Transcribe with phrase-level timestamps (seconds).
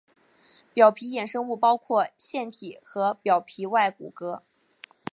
[0.73, 4.41] 表皮衍生物包括腺体和表皮外骨骼。